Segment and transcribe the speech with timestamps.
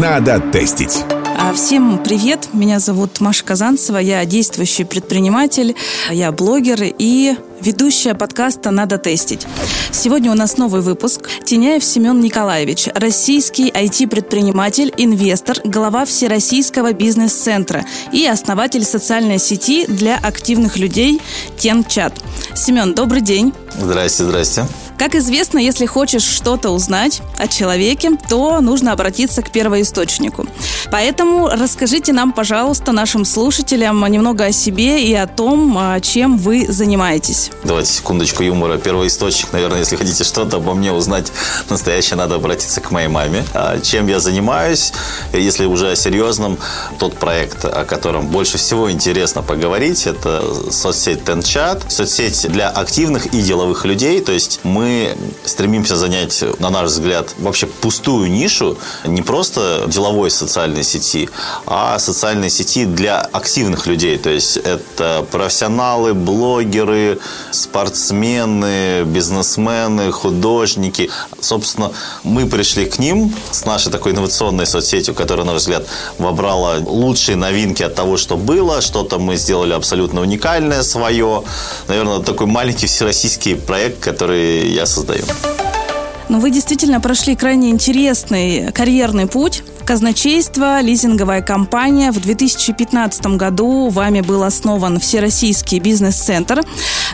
[0.00, 1.04] Надо тестить.
[1.36, 5.74] А, всем привет, меня зовут Маша Казанцева, я действующий предприниматель,
[6.12, 9.48] я блогер и ведущая подкаста «Надо тестить».
[9.90, 11.28] Сегодня у нас новый выпуск.
[11.42, 20.76] Теняев Семен Николаевич, российский IT-предприниматель, инвестор, глава Всероссийского бизнес-центра и основатель социальной сети для активных
[20.76, 21.20] людей
[21.56, 22.14] «Тенчат».
[22.54, 23.52] Семен, добрый день.
[23.76, 24.64] Здрасте, здрасте.
[24.98, 30.46] Как известно, если хочешь что-то узнать о человеке, то нужно обратиться к первоисточнику.
[30.90, 36.66] Поэтому расскажите нам, пожалуйста, нашим слушателям немного о себе и о том, а, чем вы
[36.68, 37.52] занимаетесь.
[37.62, 38.76] Давайте секундочку юмора.
[38.76, 41.30] Первоисточник, наверное, если хотите что-то обо мне узнать
[41.70, 43.44] настоящее, надо обратиться к моей маме.
[43.54, 44.92] А чем я занимаюсь,
[45.32, 46.58] если уже о серьезном,
[46.98, 50.42] тот проект, о котором больше всего интересно поговорить, это
[50.72, 54.20] соцсеть Тенчат, соцсеть для активных и деловых людей.
[54.20, 54.87] То есть мы
[55.44, 61.28] стремимся занять, на наш взгляд, вообще пустую нишу не просто деловой социальной сети,
[61.66, 64.18] а социальной сети для активных людей.
[64.18, 67.18] То есть это профессионалы, блогеры,
[67.50, 71.10] спортсмены, бизнесмены, художники.
[71.40, 71.92] Собственно,
[72.22, 75.86] мы пришли к ним с нашей такой инновационной соцсетью, которая, на наш взгляд,
[76.18, 78.80] вобрала лучшие новинки от того, что было.
[78.80, 81.42] Что-то мы сделали абсолютно уникальное свое.
[81.88, 85.24] Наверное, такой маленький всероссийский проект, который я создаю.
[86.28, 92.12] Но вы действительно прошли крайне интересный карьерный путь казначейство, лизинговая компания.
[92.12, 96.62] В 2015 году вами был основан Всероссийский бизнес-центр.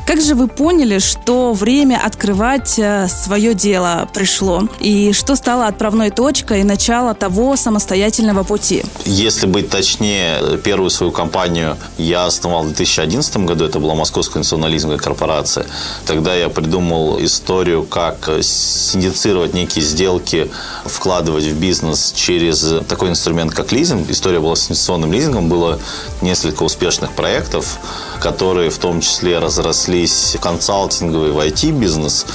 [0.08, 4.68] Как же вы поняли, что время открывать э, свое дело пришло?
[4.80, 8.82] И что стало отправной точкой и начало того самостоятельного пути?
[9.04, 13.66] Если быть точнее, первую свою компанию я основал в 2011 году.
[13.66, 15.66] Это была Московская национализмная корпорация.
[16.06, 20.50] Тогда я придумал историю, как синдицировать некие сделки,
[20.84, 24.10] вкладывать в бизнес через такой инструмент, как лизинг.
[24.10, 25.48] История была с инвестиционным лизингом.
[25.48, 25.78] Было
[26.22, 27.78] несколько успешных проектов,
[28.20, 32.26] которые в том числе разрослись в консалтинговый, в IT-бизнес.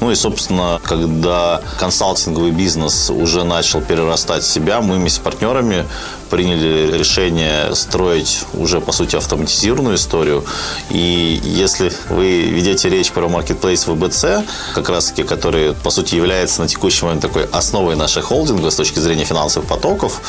[0.00, 5.84] Ну и, собственно, когда консалтинговый бизнес уже начал перерастать себя, мы вместе с партнерами
[6.30, 10.44] приняли решение строить уже, по сути, автоматизированную историю.
[10.90, 16.68] И если вы ведете речь про marketplace ВБЦ, как раз-таки, который, по сути, является на
[16.68, 20.20] текущий момент такой основой нашей холдинга с точки зрения финансовых потоков,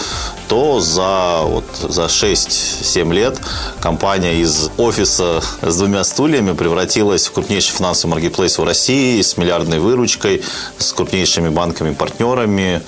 [0.48, 3.40] то за, вот, за 6-7 лет
[3.80, 9.80] компания из офиса с двумя стульями превратилась в крупнейший финансовый маркетплейс в России с миллиардной
[9.80, 10.44] выручкой,
[10.78, 12.82] с крупнейшими банками-партнерами,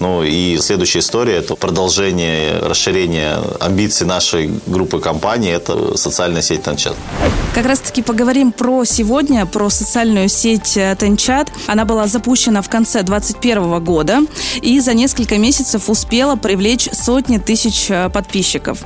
[0.00, 6.96] ну и следующая история– это продолжение, расширение амбиций нашей группы компаний– это социальная сеть Танчат.
[7.54, 11.52] Как раз-таки поговорим про сегодня, про социальную сеть Танчат.
[11.66, 14.20] Она была запущена в конце 2021 года
[14.62, 18.78] и за несколько месяцев успела привлечь сотни тысяч э, подписчиков.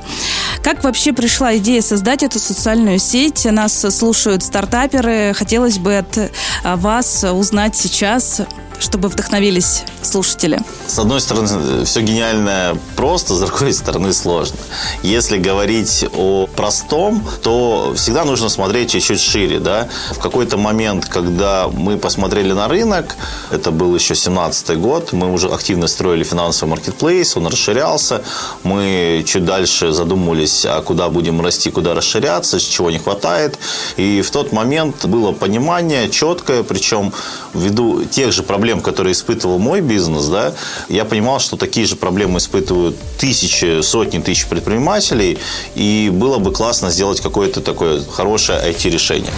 [0.61, 3.45] Как вообще пришла идея создать эту социальную сеть?
[3.45, 5.33] Нас слушают стартаперы.
[5.33, 6.29] Хотелось бы от э,
[6.63, 8.41] вас узнать сейчас,
[8.79, 10.59] чтобы вдохновились слушатели?
[10.87, 14.57] С одной стороны, все гениальное просто, с другой стороны, сложно.
[15.03, 19.59] Если говорить о простом, то всегда нужно смотреть чуть-чуть шире.
[19.59, 19.87] Да?
[20.11, 23.15] В какой-то момент, когда мы посмотрели на рынок,
[23.51, 28.21] это был еще 17 год, мы уже активно строили финансовый маркетплейс, он расширялся,
[28.63, 33.57] мы чуть дальше задумывались, а куда будем расти, куда расширяться, чего не хватает.
[33.97, 37.13] И в тот момент было понимание четкое, причем
[37.53, 40.51] ввиду тех же проблем, проблем, которые испытывал мой бизнес, да,
[40.89, 45.37] я понимал, что такие же проблемы испытывают тысячи, сотни тысяч предпринимателей,
[45.75, 49.29] и было бы классно сделать какое-то такое хорошее IT-решение.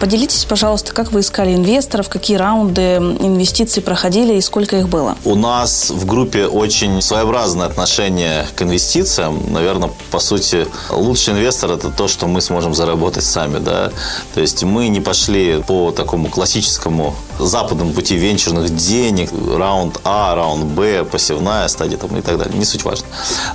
[0.00, 5.16] Поделитесь, пожалуйста, как вы искали инвесторов, какие раунды инвестиций проходили и сколько их было?
[5.24, 9.52] У нас в группе очень своеобразное отношение к инвестициям.
[9.52, 13.58] Наверное, по сути, лучший инвестор– это то, что мы сможем заработать сами.
[13.58, 13.90] Да?
[14.34, 20.64] То есть мы не пошли по такому классическому западному пути венчурных денег, раунд А, раунд
[20.64, 22.56] Б, посевная стадия там, и так далее.
[22.56, 23.06] Не суть важно.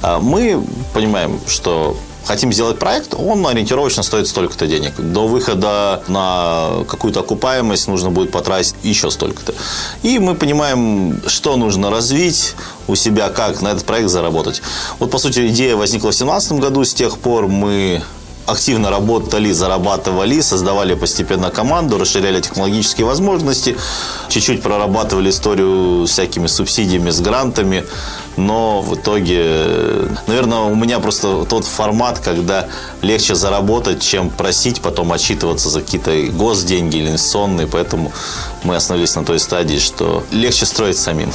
[0.01, 0.61] А мы
[0.93, 4.93] понимаем, что хотим сделать проект, он ориентировочно стоит столько-то денег.
[4.97, 9.53] До выхода на какую-то окупаемость нужно будет потратить еще столько-то.
[10.03, 12.55] И мы понимаем, что нужно развить
[12.87, 14.61] у себя, как на этот проект заработать.
[14.99, 16.83] Вот, по сути, идея возникла в 2017 году.
[16.83, 18.01] С тех пор мы
[18.45, 23.77] активно работали, зарабатывали, создавали постепенно команду, расширяли технологические возможности,
[24.29, 27.83] чуть-чуть прорабатывали историю всякими субсидиями, с грантами,
[28.37, 32.67] но в итоге, наверное, у меня просто тот формат, когда
[33.01, 38.11] легче заработать, чем просить, потом отчитываться за какие-то госденьги или инвестиционные, поэтому
[38.63, 41.31] мы остановились на той стадии, что легче строить самим.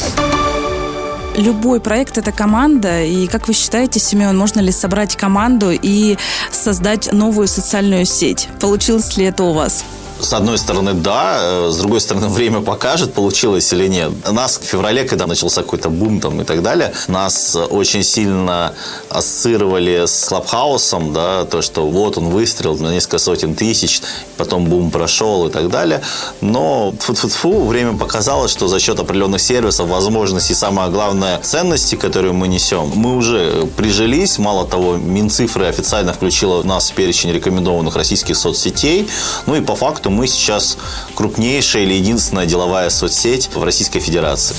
[1.38, 3.02] Любой проект– это команда.
[3.04, 6.16] И как вы считаете, Семен, можно ли собрать команду и
[6.50, 8.48] создать новую социальную сеть?
[8.60, 9.84] Получилось ли это у вас?
[10.20, 11.38] С одной стороны, да.
[11.40, 14.10] Э, с другой стороны, время покажет, получилось или нет.
[14.30, 18.74] Нас в феврале, когда начался какой-то бум там и так далее, нас очень сильно
[19.08, 24.02] ассоциировали с Клабхаусом, да, то, что вот он выстрелил на несколько сотен тысяч,
[24.36, 26.02] потом бум прошел и так далее.
[26.40, 32.48] Но фу-фу-фу, время показало, что за счет определенных сервисов, возможностей, самое главное, ценности, которые мы
[32.48, 34.38] несем, мы уже прижились.
[34.38, 39.08] Мало того, Минцифры официально включила нас в перечень рекомендованных российских соцсетей.
[39.46, 40.78] Ну и по факту что мы сейчас
[41.14, 44.56] крупнейшая или единственная деловая соцсеть в Российской Федерации.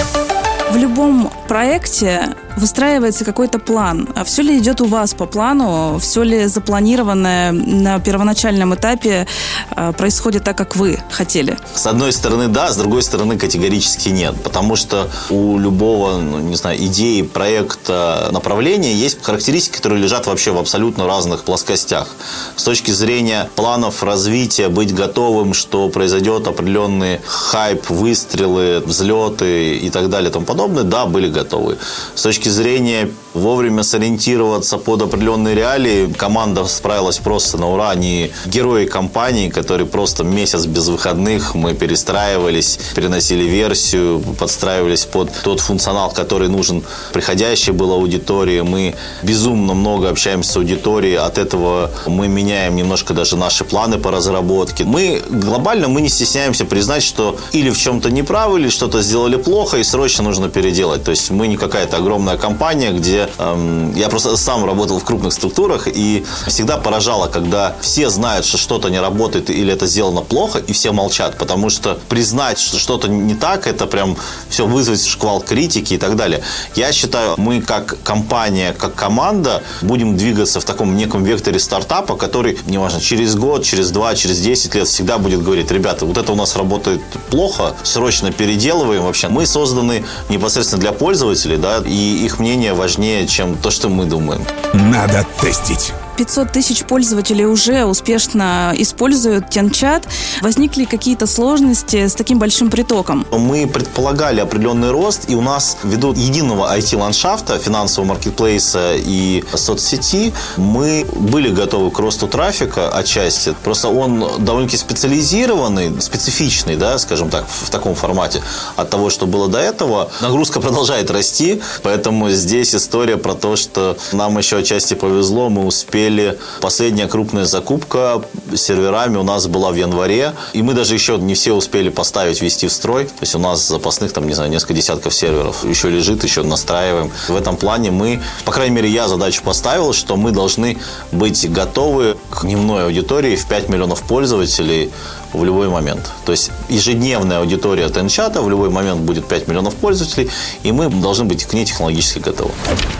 [0.70, 4.08] В любом проекте выстраивается какой-то план.
[4.16, 5.98] А все ли идет у вас по плану?
[6.00, 9.28] Все ли запланированное на первоначальном этапе
[9.72, 11.58] а, происходит так, как вы хотели?
[11.74, 14.36] С одной стороны, да, с другой стороны, категорически нет.
[14.44, 20.52] Потому что у любого, ну, не знаю, идеи, проекта, направления есть характеристики, которые лежат вообще
[20.52, 22.10] в абсолютно разных плоскостях.
[22.56, 30.10] С точки зрения планов развития, быть готовым, что произойдет определенный хайп, выстрелы, взлеты и так
[30.10, 31.78] далее и тому подобное, да, были готовы.
[32.16, 33.10] С точки зрения
[33.40, 37.90] вовремя сориентироваться под определенные реалии, команда справилась просто на ура.
[37.90, 45.60] Они герои компании, которые просто месяц без выходных мы перестраивались, переносили версию, подстраивались под тот
[45.60, 46.84] функционал, который нужен
[47.14, 48.62] приходящей была аудитории.
[48.62, 54.12] Мы безумно много общаемся с аудиторией, от этого мы меняем немножко даже наши планы по
[54.12, 54.84] разработке.
[54.84, 59.78] Мы глобально мы не стесняемся признать, что или в чем-то неправы, или что-то сделали плохо,
[59.78, 61.04] и срочно нужно переделать.
[61.04, 65.34] То есть мы не какая-то огромная компания, где эм, я просто сам работал в крупных
[65.34, 70.60] структурах и всегда поражало, когда все знают, что что-то не работает или это сделано плохо,
[70.60, 74.18] и все молчат, потому что признать, что что-то не так, это прям
[74.50, 76.42] все вызвать шквал критики и так далее.
[76.76, 82.58] Я считаю, мы как компания, как команда будем двигаться в таком неком векторе стартапа, который,
[82.66, 86.36] неважно, через год, через два, через 10 лет всегда будет говорить, ребята, вот это у
[86.36, 89.28] нас работает плохо, срочно переделываем вообще.
[89.28, 94.42] Мы созданы непосредственно для пользователей, да, и их мнение важнее, чем то, что мы думаем.
[94.74, 95.94] Надо тестить.
[96.20, 100.06] 500 тысяч пользователей уже успешно используют Тенчат.
[100.42, 103.26] Возникли какие-то сложности с таким большим притоком?
[103.32, 111.06] Мы предполагали определенный рост, и у нас ввиду единого IT-ландшафта, финансового маркетплейса и соцсети, мы
[111.16, 113.56] были готовы к росту трафика отчасти.
[113.64, 118.42] Просто он довольно-таки специализированный, специфичный, да, скажем так, в таком формате
[118.76, 120.12] от того, что было до этого.
[120.20, 126.09] Нагрузка продолжает расти, поэтому здесь история про то, что нам еще отчасти повезло, мы успели
[126.10, 126.38] успели.
[126.62, 128.22] Последняя крупная закупка
[128.56, 130.34] серверами у нас была в январе.
[130.54, 133.06] И мы даже еще не все успели поставить, ввести в строй.
[133.06, 137.12] То есть у нас запасных, там, не знаю, несколько десятков серверов еще лежит, еще настраиваем.
[137.28, 140.78] В этом плане мы, по крайней мере, я задачу поставил, что мы должны
[141.12, 144.92] быть готовы к дневной аудитории в 5 миллионов пользователей
[145.34, 146.10] в любой момент.
[146.26, 150.30] То есть ежедневная аудитория Тенчата в любой момент будет 5 миллионов пользователей,
[150.64, 152.52] и мы должны быть к ней технологически готовы.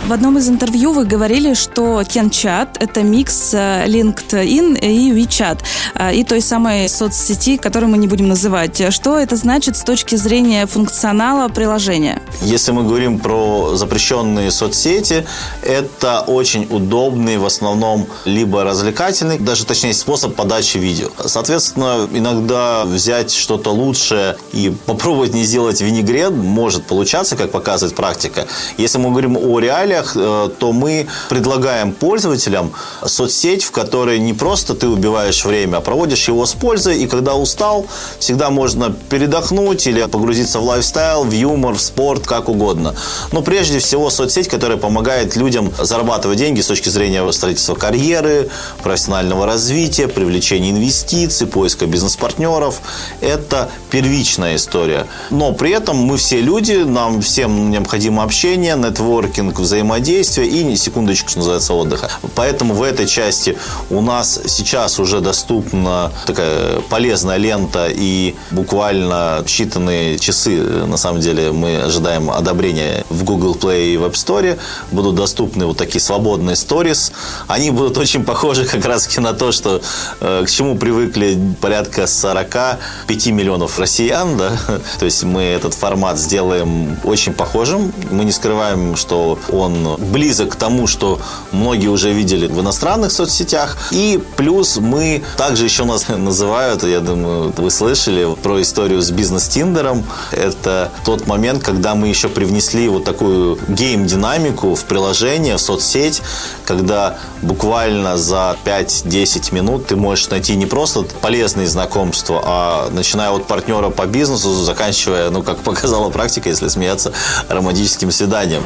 [0.06, 5.58] В одном из интервью вы говорили, что Тенчат– это микс э, LinkedIn и WeChat,
[5.94, 8.92] э, и той самой соцсети, которую мы не будем называть.
[8.92, 12.22] Что это значит с точки зрения функционала приложения?
[12.42, 15.26] Если мы говорим про запрещенные соцсети,
[15.62, 21.08] это очень удобный, в основном, либо развлекательный, даже точнее способ подачи видео.
[21.24, 28.46] Соответственно, иногда взять что-то лучшее и попробовать не сделать винегрет может получаться, как показывает практика.
[28.76, 32.72] Если мы говорим о реалиях, э, то мы предлагаем пользователям
[33.06, 37.34] соцсеть, в которой не просто ты убиваешь время, а проводишь его с пользой, и когда
[37.34, 37.86] устал,
[38.18, 42.94] всегда можно передохнуть или погрузиться в лайфстайл, в юмор, в спорт, как угодно.
[43.32, 48.50] Но прежде всего соцсеть, которая помогает людям зарабатывать деньги с точки зрения строительства карьеры,
[48.82, 52.80] профессионального развития, привлечения инвестиций, поиска бизнес бизнес-партнеров.
[53.20, 55.06] Это первичная история.
[55.30, 61.38] Но при этом мы все люди, нам всем необходимо общение, нетворкинг, взаимодействие и, секундочку, что
[61.38, 62.10] называется, отдыха.
[62.34, 63.56] Поэтому в этой части
[63.90, 71.52] у нас сейчас уже доступна такая полезная лента и буквально считанные часы, на самом деле,
[71.52, 74.58] мы ожидаем одобрения в Google Play и в App Store.
[74.90, 77.12] Будут доступны вот такие свободные stories.
[77.48, 79.80] Они будут очень похожи как раз на то, что
[80.20, 84.52] э, к чему привыкли порядка 45 миллионов россиян, да,
[84.98, 87.92] то есть мы этот формат сделаем очень похожим.
[88.10, 91.20] Мы не скрываем, что он близок к тому, что
[91.52, 93.76] многие уже видели в иностранных соцсетях.
[93.90, 100.04] И плюс мы также еще нас называют, я думаю, вы слышали про историю с бизнес-тиндером.
[100.32, 106.22] Это тот момент, когда мы еще привнесли вот такую гейм-динамику в приложение, в соцсеть,
[106.64, 113.46] когда буквально за 5-10 минут ты можешь найти не просто полезные знакомства, а начиная от
[113.46, 117.12] партнера по бизнесу, заканчивая, ну, как показала практика, если смеяться,
[117.48, 118.62] романтическим свиданием.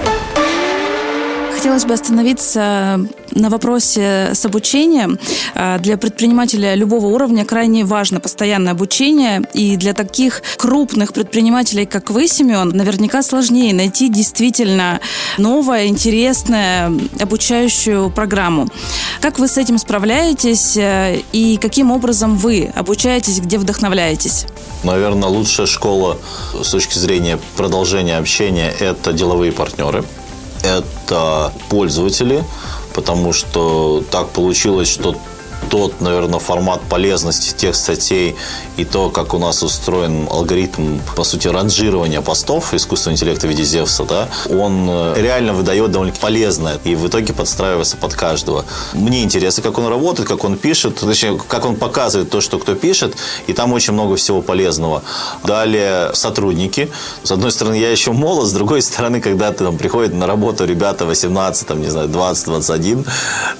[1.64, 5.18] Хотелось бы остановиться на вопросе с обучением.
[5.54, 9.48] А, для предпринимателя любого уровня крайне важно постоянное обучение.
[9.54, 15.00] И для таких крупных предпринимателей, как вы, Семен, наверняка сложнее найти действительно
[15.38, 18.68] новое, интересное обучающую программу.
[19.22, 24.44] Как вы с этим справляетесь э, и каким образом вы обучаетесь, где вдохновляетесь?
[24.82, 26.18] Наверное, лучшая школа
[26.62, 30.04] с точки зрения продолжения общения– это деловые партнеры–
[30.64, 32.42] это пользователи,
[32.94, 35.16] потому что так получилось, что
[35.70, 38.36] тот, наверное, формат полезности тех статей
[38.76, 43.64] и то, как у нас устроен алгоритм, по сути, ранжирования постов искусственного интеллекта в виде
[43.64, 48.64] Зевса, да, он э, реально выдает довольно полезное и в итоге подстраивается под каждого.
[48.92, 52.74] Мне интересно, как он работает, как он пишет, точнее, как он показывает то, что кто
[52.74, 53.14] пишет,
[53.46, 55.02] и там очень много всего полезного.
[55.42, 56.90] Далее сотрудники.
[57.22, 60.64] С одной стороны, я еще молод, с другой стороны, когда ты там приходит на работу
[60.64, 63.04] ребята 18, там, не знаю, 20, 21,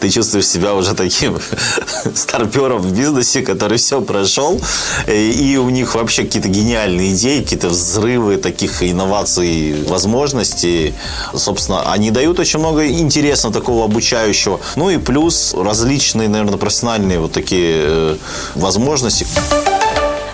[0.00, 1.38] ты чувствуешь себя уже таким
[2.14, 4.60] старперов в бизнесе, который все прошел,
[5.06, 10.94] и у них вообще какие-то гениальные идеи, какие-то взрывы таких инноваций, возможностей.
[11.34, 14.60] Собственно, они дают очень много интересного такого обучающего.
[14.76, 18.16] Ну и плюс различные, наверное, профессиональные вот такие э,
[18.54, 19.26] возможности.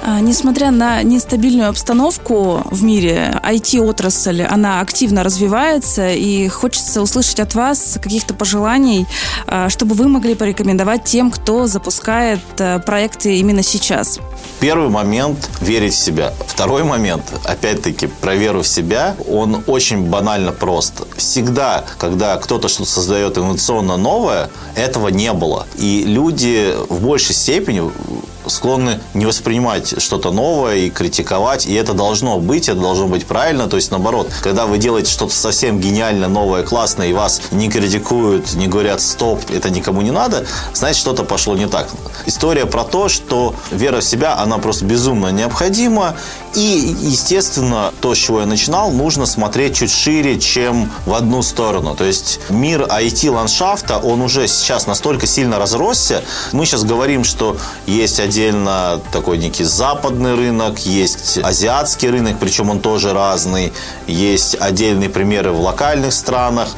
[0.02, 7.54] А, несмотря на нестабильную обстановку в мире, IT-отрасль, она активно развивается, и хочется услышать от
[7.54, 9.06] вас каких-то пожеланий,
[9.46, 14.20] а, чтобы вы могли порекомендовать тем, кто запускает а, проекты именно сейчас.
[14.60, 16.32] Первый момент– верить в себя.
[16.46, 21.02] Второй момент, опять-таки, про веру в себя, он очень банально прост.
[21.16, 25.66] Всегда, когда кто-то что-то создает инновационно новое, этого не было.
[25.76, 27.82] И люди в большей степени
[28.46, 33.68] склонны не воспринимать что-то новое и критиковать, и это должно быть, это должно быть правильно,
[33.68, 38.54] то есть наоборот, когда вы делаете что-то совсем гениально, новое, классное, и вас не критикуют,
[38.54, 41.88] не говорят «стоп, это никому не надо», значит, что-то пошло не так.
[42.26, 46.16] История про то, что вера в себя, она просто безумно необходима,
[46.54, 51.94] и, естественно, то, с чего я начинал, нужно смотреть чуть шире, чем в одну сторону.
[51.94, 56.24] То есть мир IT-ландшафта, он уже сейчас настолько сильно разросся.
[56.52, 57.56] Мы сейчас говорим, что
[57.86, 63.72] есть отдельно такой некий западный рынок, есть азиатский рынок, причем он тоже разный.
[64.06, 66.68] Есть отдельные примеры в локальных странах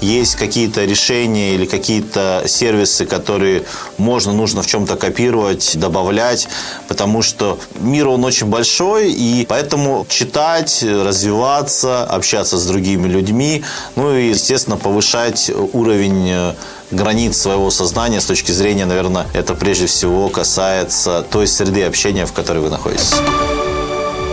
[0.00, 3.64] есть какие-то решения или какие-то сервисы, которые
[3.98, 6.48] можно, нужно в чем-то копировать, добавлять,
[6.88, 13.62] потому что мир, он очень большой, и поэтому читать, развиваться, общаться с другими людьми,
[13.96, 16.54] ну и, естественно, повышать уровень э,
[16.90, 22.32] границ своего сознания с точки зрения, наверное, это прежде всего касается той среды общения, в
[22.32, 23.14] которой вы находитесь.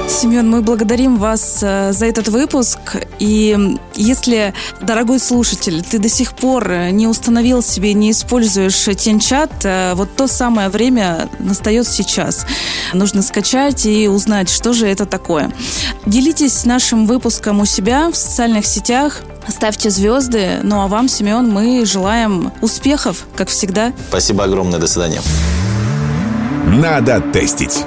[0.09, 2.79] Семен, мы благодарим вас э, за этот выпуск.
[3.19, 9.93] И если, дорогой слушатель, ты до сих пор не установил себе, не используешь Тенчат, э,
[9.95, 12.45] вот то самое время настает сейчас.
[12.93, 15.51] Нужно скачать и узнать, что же это такое.
[16.05, 19.21] Делитесь нашим выпуском у себя в социальных сетях.
[19.47, 20.59] Ставьте звезды.
[20.63, 23.93] Ну а вам, Семен, мы желаем успехов, как всегда.
[24.09, 24.79] Спасибо огромное.
[24.79, 25.21] До свидания.
[26.65, 27.85] Надо тестить.